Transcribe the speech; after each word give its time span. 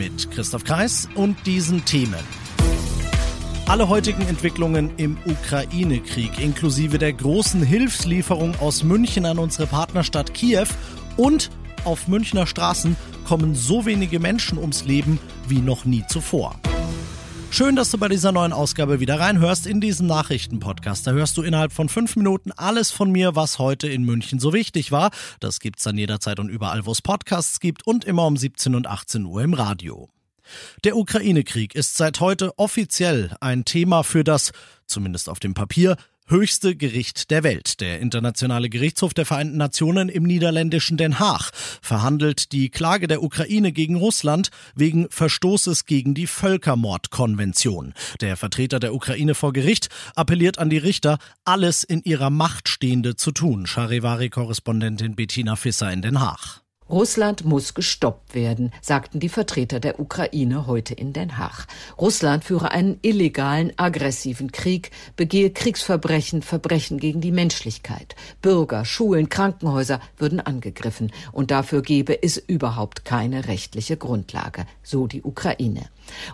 Mit 0.00 0.30
Christoph 0.30 0.64
Kreis 0.64 1.10
und 1.14 1.36
diesen 1.44 1.84
Themen. 1.84 2.14
Alle 3.66 3.90
heutigen 3.90 4.22
Entwicklungen 4.22 4.92
im 4.96 5.18
Ukraine-Krieg, 5.26 6.38
inklusive 6.38 6.96
der 6.96 7.12
großen 7.12 7.62
Hilfslieferung 7.62 8.58
aus 8.60 8.82
München 8.82 9.26
an 9.26 9.38
unsere 9.38 9.66
Partnerstadt 9.66 10.32
Kiew 10.32 10.68
und 11.18 11.50
auf 11.84 12.08
Münchner 12.08 12.46
Straßen 12.46 12.96
kommen 13.26 13.54
so 13.54 13.84
wenige 13.84 14.20
Menschen 14.20 14.56
ums 14.56 14.86
Leben 14.86 15.18
wie 15.48 15.60
noch 15.60 15.84
nie 15.84 16.02
zuvor. 16.08 16.58
Schön, 17.52 17.74
dass 17.74 17.90
du 17.90 17.98
bei 17.98 18.08
dieser 18.08 18.30
neuen 18.30 18.52
Ausgabe 18.52 19.00
wieder 19.00 19.18
reinhörst 19.18 19.66
in 19.66 19.80
diesen 19.80 20.06
Nachrichtenpodcast. 20.06 21.04
Da 21.06 21.10
hörst 21.10 21.36
du 21.36 21.42
innerhalb 21.42 21.72
von 21.72 21.88
fünf 21.88 22.14
Minuten 22.14 22.52
alles 22.52 22.92
von 22.92 23.10
mir, 23.10 23.34
was 23.34 23.58
heute 23.58 23.88
in 23.88 24.04
München 24.04 24.38
so 24.38 24.52
wichtig 24.52 24.92
war. 24.92 25.10
Das 25.40 25.58
gibt's 25.58 25.82
dann 25.82 25.98
jederzeit 25.98 26.38
und 26.38 26.48
überall, 26.48 26.86
wo 26.86 26.92
es 26.92 27.02
Podcasts 27.02 27.58
gibt 27.58 27.84
und 27.84 28.04
immer 28.04 28.24
um 28.26 28.36
17 28.36 28.76
und 28.76 28.86
18 28.86 29.24
Uhr 29.24 29.42
im 29.42 29.54
Radio. 29.54 30.08
Der 30.84 30.96
Ukraine-Krieg 30.96 31.74
ist 31.74 31.96
seit 31.96 32.20
heute 32.20 32.56
offiziell 32.56 33.36
ein 33.40 33.64
Thema 33.64 34.04
für 34.04 34.22
das, 34.22 34.52
zumindest 34.86 35.28
auf 35.28 35.40
dem 35.40 35.54
Papier, 35.54 35.96
höchste 36.30 36.76
Gericht 36.76 37.30
der 37.30 37.42
Welt. 37.42 37.80
Der 37.80 38.00
Internationale 38.00 38.70
Gerichtshof 38.70 39.12
der 39.12 39.26
Vereinten 39.26 39.56
Nationen 39.56 40.08
im 40.08 40.22
niederländischen 40.22 40.96
Den 40.96 41.18
Haag 41.18 41.50
verhandelt 41.82 42.52
die 42.52 42.70
Klage 42.70 43.08
der 43.08 43.22
Ukraine 43.22 43.72
gegen 43.72 43.96
Russland 43.96 44.50
wegen 44.74 45.08
Verstoßes 45.10 45.86
gegen 45.86 46.14
die 46.14 46.26
Völkermordkonvention. 46.26 47.94
Der 48.20 48.36
Vertreter 48.36 48.78
der 48.78 48.94
Ukraine 48.94 49.34
vor 49.34 49.52
Gericht 49.52 49.88
appelliert 50.14 50.58
an 50.58 50.70
die 50.70 50.78
Richter, 50.78 51.18
alles 51.44 51.84
in 51.84 52.02
ihrer 52.02 52.30
Macht 52.30 52.68
Stehende 52.68 53.16
zu 53.16 53.32
tun. 53.32 53.66
Charivari-Korrespondentin 53.66 55.16
Bettina 55.16 55.56
Fisser 55.56 55.92
in 55.92 56.02
Den 56.02 56.20
Haag. 56.20 56.62
Russland 56.90 57.44
muss 57.44 57.74
gestoppt 57.74 58.34
werden, 58.34 58.72
sagten 58.82 59.20
die 59.20 59.28
Vertreter 59.28 59.78
der 59.78 60.00
Ukraine 60.00 60.66
heute 60.66 60.92
in 60.92 61.12
Den 61.12 61.38
Haag. 61.38 61.66
Russland 61.98 62.42
führe 62.42 62.72
einen 62.72 62.98
illegalen, 63.02 63.72
aggressiven 63.76 64.50
Krieg, 64.50 64.90
begehe 65.14 65.50
Kriegsverbrechen, 65.50 66.42
Verbrechen 66.42 66.98
gegen 66.98 67.20
die 67.20 67.30
Menschlichkeit. 67.30 68.16
Bürger, 68.42 68.84
Schulen, 68.84 69.28
Krankenhäuser 69.28 70.00
würden 70.16 70.40
angegriffen 70.40 71.12
und 71.30 71.52
dafür 71.52 71.82
gebe 71.82 72.20
es 72.22 72.38
überhaupt 72.38 73.04
keine 73.04 73.46
rechtliche 73.46 73.96
Grundlage, 73.96 74.66
so 74.82 75.06
die 75.06 75.22
Ukraine. 75.22 75.88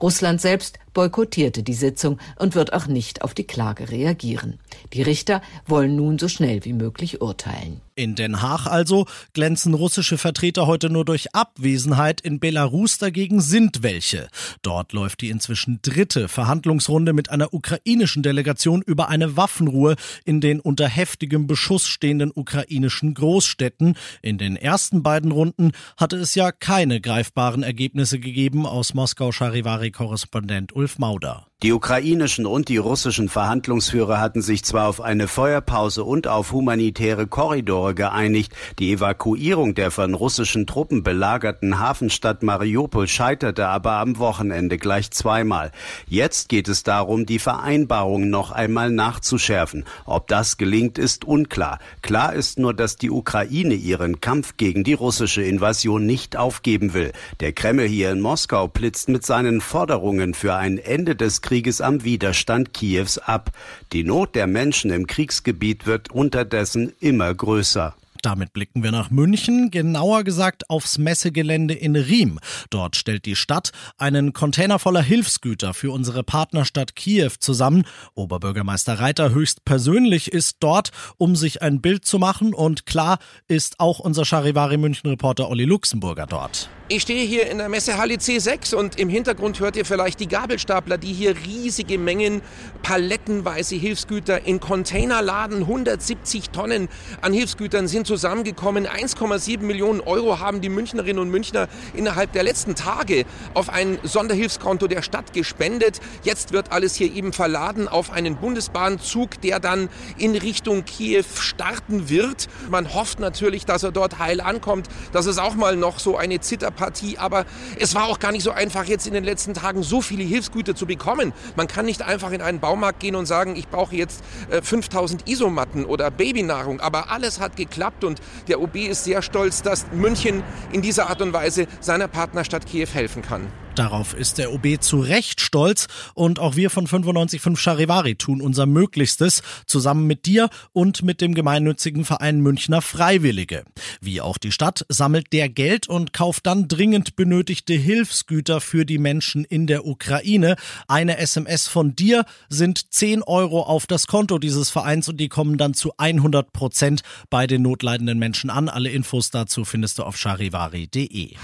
Russland 0.00 0.40
selbst 0.40 0.78
boykottierte 0.92 1.62
die 1.62 1.74
Sitzung 1.74 2.18
und 2.38 2.54
wird 2.54 2.72
auch 2.72 2.86
nicht 2.86 3.22
auf 3.22 3.34
die 3.34 3.46
Klage 3.46 3.90
reagieren. 3.90 4.58
Die 4.92 5.02
Richter 5.02 5.42
wollen 5.66 5.96
nun 5.96 6.18
so 6.18 6.28
schnell 6.28 6.64
wie 6.64 6.72
möglich 6.72 7.20
urteilen. 7.20 7.80
In 7.94 8.14
Den 8.14 8.40
Haag 8.40 8.66
also 8.66 9.06
glänzen 9.34 9.74
russische 9.74 10.16
Vertreter 10.16 10.66
heute 10.66 10.88
nur 10.88 11.04
durch 11.04 11.34
Abwesenheit. 11.34 12.22
In 12.22 12.40
Belarus 12.40 12.96
dagegen 12.96 13.42
sind 13.42 13.82
welche. 13.82 14.28
Dort 14.62 14.94
läuft 14.94 15.20
die 15.20 15.28
inzwischen 15.28 15.80
dritte 15.82 16.28
Verhandlungsrunde 16.28 17.12
mit 17.12 17.28
einer 17.28 17.52
ukrainischen 17.52 18.22
Delegation 18.22 18.80
über 18.80 19.10
eine 19.10 19.36
Waffenruhe 19.36 19.96
in 20.24 20.40
den 20.40 20.58
unter 20.58 20.88
heftigem 20.88 21.46
Beschuss 21.46 21.86
stehenden 21.86 22.32
ukrainischen 22.34 23.12
Großstädten. 23.12 23.94
In 24.22 24.38
den 24.38 24.56
ersten 24.56 25.02
beiden 25.02 25.30
Runden 25.30 25.72
hatte 25.98 26.16
es 26.16 26.34
ja 26.34 26.50
keine 26.50 26.98
greifbaren 26.98 27.62
Ergebnisse 27.62 28.18
gegeben 28.18 28.64
aus 28.64 28.94
Moskau 28.94 29.32
Charivari-Korrespondent 29.32 30.74
Ulf 30.82 30.98
Mauder. 30.98 31.51
Die 31.62 31.72
ukrainischen 31.72 32.44
und 32.44 32.68
die 32.68 32.76
russischen 32.76 33.28
Verhandlungsführer 33.28 34.18
hatten 34.18 34.42
sich 34.42 34.64
zwar 34.64 34.88
auf 34.88 35.00
eine 35.00 35.28
Feuerpause 35.28 36.02
und 36.02 36.26
auf 36.26 36.50
humanitäre 36.50 37.28
Korridore 37.28 37.94
geeinigt, 37.94 38.52
die 38.80 38.90
Evakuierung 38.90 39.76
der 39.76 39.92
von 39.92 40.14
russischen 40.14 40.66
Truppen 40.66 41.04
belagerten 41.04 41.78
Hafenstadt 41.78 42.42
Mariupol 42.42 43.06
scheiterte 43.06 43.68
aber 43.68 43.92
am 43.92 44.18
Wochenende 44.18 44.76
gleich 44.76 45.12
zweimal. 45.12 45.70
Jetzt 46.08 46.48
geht 46.48 46.66
es 46.66 46.82
darum, 46.82 47.26
die 47.26 47.38
Vereinbarung 47.38 48.28
noch 48.28 48.50
einmal 48.50 48.90
nachzuschärfen. 48.90 49.84
Ob 50.04 50.26
das 50.26 50.56
gelingt, 50.56 50.98
ist 50.98 51.24
unklar. 51.24 51.78
Klar 52.02 52.32
ist 52.32 52.58
nur, 52.58 52.74
dass 52.74 52.96
die 52.96 53.12
Ukraine 53.12 53.74
ihren 53.74 54.20
Kampf 54.20 54.56
gegen 54.56 54.82
die 54.82 54.94
russische 54.94 55.42
Invasion 55.42 56.06
nicht 56.06 56.36
aufgeben 56.36 56.92
will. 56.92 57.12
Der 57.38 57.52
Kreml 57.52 57.86
hier 57.86 58.10
in 58.10 58.20
Moskau 58.20 58.66
blitzt 58.66 59.08
mit 59.08 59.24
seinen 59.24 59.60
Forderungen 59.60 60.34
für 60.34 60.56
ein 60.56 60.78
Ende 60.78 61.14
des 61.14 61.40
Krieges 61.40 61.51
Krieges 61.52 61.82
am 61.82 62.02
Widerstand 62.02 62.72
Kiews 62.72 63.18
ab. 63.18 63.50
Die 63.92 64.04
Not 64.04 64.34
der 64.34 64.46
Menschen 64.46 64.90
im 64.90 65.06
Kriegsgebiet 65.06 65.84
wird 65.84 66.10
unterdessen 66.10 66.94
immer 66.98 67.34
größer. 67.34 67.94
Damit 68.22 68.54
blicken 68.54 68.82
wir 68.82 68.90
nach 68.90 69.10
München, 69.10 69.70
genauer 69.70 70.24
gesagt 70.24 70.70
aufs 70.70 70.96
Messegelände 70.96 71.74
in 71.74 71.94
Riem. 71.94 72.38
Dort 72.70 72.96
stellt 72.96 73.26
die 73.26 73.36
Stadt 73.36 73.72
einen 73.98 74.32
Container 74.32 74.78
voller 74.78 75.02
Hilfsgüter 75.02 75.74
für 75.74 75.90
unsere 75.90 76.22
Partnerstadt 76.22 76.96
Kiew 76.96 77.32
zusammen. 77.38 77.84
Oberbürgermeister 78.14 78.98
Reiter 78.98 79.34
höchstpersönlich 79.34 80.32
ist 80.32 80.56
dort, 80.60 80.90
um 81.18 81.36
sich 81.36 81.60
ein 81.60 81.82
Bild 81.82 82.06
zu 82.06 82.18
machen 82.18 82.54
und 82.54 82.86
klar 82.86 83.18
ist 83.46 83.78
auch 83.78 83.98
unser 83.98 84.24
Charivari 84.24 84.78
München 84.78 85.10
Reporter 85.10 85.50
Olli 85.50 85.66
Luxemburger 85.66 86.24
dort. 86.24 86.70
Ich 86.88 87.02
stehe 87.02 87.24
hier 87.24 87.46
in 87.46 87.58
der 87.58 87.68
Messehalle 87.68 88.14
C6 88.14 88.74
und 88.74 88.98
im 88.98 89.08
Hintergrund 89.08 89.60
hört 89.60 89.76
ihr 89.76 89.84
vielleicht 89.84 90.18
die 90.18 90.26
Gabelstapler, 90.26 90.98
die 90.98 91.12
hier 91.12 91.36
riesige 91.46 91.96
Mengen 91.96 92.42
palettenweise 92.82 93.76
Hilfsgüter 93.76 94.44
in 94.44 94.58
Container 94.58 95.22
laden. 95.22 95.60
170 95.60 96.50
Tonnen 96.50 96.88
an 97.20 97.32
Hilfsgütern 97.32 97.86
sind 97.86 98.06
zusammengekommen. 98.06 98.86
1,7 98.86 99.60
Millionen 99.60 100.00
Euro 100.00 100.40
haben 100.40 100.60
die 100.60 100.68
Münchnerinnen 100.68 101.22
und 101.22 101.30
Münchner 101.30 101.68
innerhalb 101.94 102.32
der 102.32 102.42
letzten 102.42 102.74
Tage 102.74 103.24
auf 103.54 103.70
ein 103.70 103.98
Sonderhilfskonto 104.02 104.88
der 104.88 105.02
Stadt 105.02 105.32
gespendet. 105.32 106.00
Jetzt 106.24 106.52
wird 106.52 106.72
alles 106.72 106.96
hier 106.96 107.14
eben 107.14 107.32
verladen 107.32 107.86
auf 107.86 108.10
einen 108.10 108.36
Bundesbahnzug, 108.36 109.40
der 109.40 109.60
dann 109.60 109.88
in 110.18 110.34
Richtung 110.34 110.84
Kiew 110.84 111.24
starten 111.38 112.08
wird. 112.08 112.48
Man 112.70 112.92
hofft 112.92 113.20
natürlich, 113.20 113.64
dass 113.64 113.84
er 113.84 113.92
dort 113.92 114.18
heil 114.18 114.40
ankommt, 114.40 114.88
dass 115.12 115.26
es 115.26 115.38
auch 115.38 115.54
mal 115.54 115.76
noch 115.76 116.00
so 116.00 116.16
eine 116.16 116.40
Zitterpartie, 116.72 117.18
aber 117.18 117.44
es 117.78 117.94
war 117.94 118.04
auch 118.04 118.18
gar 118.18 118.32
nicht 118.32 118.42
so 118.42 118.50
einfach, 118.50 118.84
jetzt 118.84 119.06
in 119.06 119.14
den 119.14 119.24
letzten 119.24 119.54
Tagen 119.54 119.82
so 119.82 120.00
viele 120.00 120.24
Hilfsgüter 120.24 120.74
zu 120.74 120.86
bekommen. 120.86 121.32
Man 121.56 121.66
kann 121.66 121.86
nicht 121.86 122.02
einfach 122.02 122.32
in 122.32 122.42
einen 122.42 122.60
Baumarkt 122.60 123.00
gehen 123.00 123.14
und 123.14 123.26
sagen, 123.26 123.56
ich 123.56 123.68
brauche 123.68 123.94
jetzt 123.94 124.22
5000 124.62 125.26
äh, 125.26 125.32
Isomatten 125.32 125.84
oder 125.84 126.10
Babynahrung, 126.10 126.80
aber 126.80 127.10
alles 127.10 127.40
hat 127.40 127.56
geklappt 127.56 128.04
und 128.04 128.20
der 128.48 128.60
OB 128.60 128.76
ist 128.76 129.04
sehr 129.04 129.22
stolz, 129.22 129.62
dass 129.62 129.86
München 129.92 130.42
in 130.72 130.82
dieser 130.82 131.08
Art 131.08 131.22
und 131.22 131.32
Weise 131.32 131.66
seiner 131.80 132.08
Partnerstadt 132.08 132.66
Kiew 132.66 132.88
helfen 132.92 133.22
kann. 133.22 133.48
Darauf 133.74 134.12
ist 134.12 134.36
der 134.36 134.52
OB 134.52 134.80
zu 134.80 135.00
Recht 135.00 135.40
stolz 135.40 135.86
und 136.14 136.38
auch 136.38 136.56
wir 136.56 136.68
von 136.68 136.84
955 136.84 137.58
Charivari 137.58 138.16
tun 138.16 138.42
unser 138.42 138.66
Möglichstes 138.66 139.42
zusammen 139.66 140.06
mit 140.06 140.26
dir 140.26 140.50
und 140.72 141.02
mit 141.02 141.20
dem 141.20 141.34
gemeinnützigen 141.34 142.04
Verein 142.04 142.40
Münchner 142.40 142.82
Freiwillige. 142.82 143.64
Wie 144.00 144.20
auch 144.20 144.36
die 144.36 144.52
Stadt 144.52 144.84
sammelt 144.88 145.32
der 145.32 145.48
Geld 145.48 145.88
und 145.88 146.12
kauft 146.12 146.46
dann 146.46 146.68
dringend 146.68 147.16
benötigte 147.16 147.72
Hilfsgüter 147.72 148.60
für 148.60 148.84
die 148.84 148.98
Menschen 148.98 149.44
in 149.44 149.66
der 149.66 149.86
Ukraine. 149.86 150.56
Eine 150.86 151.16
SMS 151.16 151.66
von 151.66 151.96
dir 151.96 152.26
sind 152.50 152.92
10 152.92 153.22
Euro 153.22 153.62
auf 153.62 153.86
das 153.86 154.06
Konto 154.06 154.38
dieses 154.38 154.68
Vereins 154.68 155.08
und 155.08 155.16
die 155.16 155.28
kommen 155.28 155.56
dann 155.56 155.72
zu 155.72 155.94
100 155.96 156.52
Prozent 156.52 157.02
bei 157.30 157.46
den 157.46 157.62
notleidenden 157.62 158.18
Menschen 158.18 158.50
an. 158.50 158.68
Alle 158.68 158.90
Infos 158.90 159.30
dazu 159.30 159.64
findest 159.64 159.98
du 159.98 160.02
auf 160.02 160.18
charivari.de. 160.18 161.36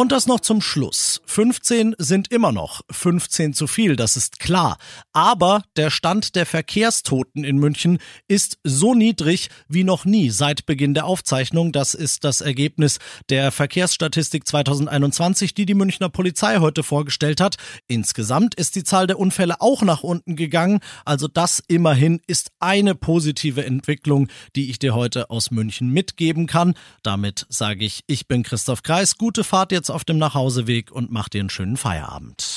Und 0.00 0.12
das 0.12 0.26
noch 0.26 0.40
zum 0.40 0.62
Schluss. 0.62 1.20
15 1.26 1.94
sind 1.98 2.32
immer 2.32 2.52
noch 2.52 2.80
15 2.90 3.52
zu 3.52 3.66
viel, 3.66 3.96
das 3.96 4.16
ist 4.16 4.40
klar. 4.40 4.78
Aber 5.12 5.62
der 5.76 5.90
Stand 5.90 6.36
der 6.36 6.46
Verkehrstoten 6.46 7.44
in 7.44 7.58
München 7.58 7.98
ist 8.26 8.56
so 8.64 8.94
niedrig 8.94 9.50
wie 9.68 9.84
noch 9.84 10.06
nie 10.06 10.30
seit 10.30 10.64
Beginn 10.64 10.94
der 10.94 11.04
Aufzeichnung. 11.04 11.70
Das 11.72 11.92
ist 11.92 12.24
das 12.24 12.40
Ergebnis 12.40 12.98
der 13.28 13.52
Verkehrsstatistik 13.52 14.48
2021, 14.48 15.52
die 15.52 15.66
die 15.66 15.74
Münchner 15.74 16.08
Polizei 16.08 16.60
heute 16.60 16.82
vorgestellt 16.82 17.42
hat. 17.42 17.56
Insgesamt 17.86 18.54
ist 18.54 18.76
die 18.76 18.84
Zahl 18.84 19.06
der 19.06 19.18
Unfälle 19.18 19.60
auch 19.60 19.82
nach 19.82 20.02
unten 20.02 20.34
gegangen. 20.34 20.80
Also 21.04 21.28
das 21.28 21.62
immerhin 21.68 22.22
ist 22.26 22.52
eine 22.58 22.94
positive 22.94 23.66
Entwicklung, 23.66 24.28
die 24.56 24.70
ich 24.70 24.78
dir 24.78 24.94
heute 24.94 25.28
aus 25.28 25.50
München 25.50 25.90
mitgeben 25.90 26.46
kann. 26.46 26.72
Damit 27.02 27.44
sage 27.50 27.84
ich, 27.84 28.00
ich 28.06 28.26
bin 28.26 28.44
Christoph 28.44 28.82
Kreis. 28.82 29.18
Gute 29.18 29.44
Fahrt 29.44 29.72
jetzt 29.72 29.89
auf 29.90 30.04
dem 30.04 30.18
Nachhauseweg 30.18 30.90
und 30.92 31.10
mach 31.10 31.28
dir 31.28 31.40
einen 31.40 31.50
schönen 31.50 31.76
Feierabend. 31.76 32.56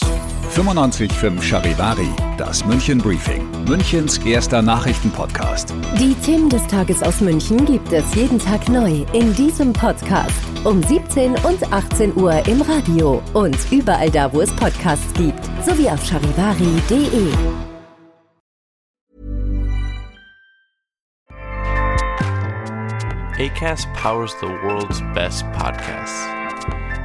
95.5 0.56 1.42
Charivari, 1.42 2.10
das 2.38 2.64
München 2.66 3.00
Briefing, 3.00 3.50
Münchens 3.68 4.20
erster 4.20 4.62
Nachrichtenpodcast. 4.62 5.74
Die 6.00 6.14
Themen 6.16 6.50
des 6.50 6.66
Tages 6.68 7.02
aus 7.02 7.22
München 7.22 7.66
gibt 7.66 7.92
es 7.92 8.14
jeden 8.14 8.38
Tag 8.38 8.70
neu 8.70 9.04
in 9.14 9.34
diesem 9.36 9.74
Podcast. 9.74 10.36
Um 10.64 10.84
17 10.84 11.32
und 11.44 11.74
18 11.74 12.16
Uhr 12.16 12.46
im 12.48 12.62
Radio 12.62 13.22
und 13.34 13.58
überall 13.72 14.12
da, 14.12 14.32
wo 14.32 14.42
es 14.42 14.52
Podcasts 14.52 15.14
gibt, 15.16 15.44
sowie 15.66 15.90
auf 15.90 16.06
charivari.de. 16.06 17.34
ACAST 23.40 23.88
powers 23.96 24.36
the 24.40 24.48
world's 24.48 25.02
best 25.16 25.44
podcasts. 25.54 26.43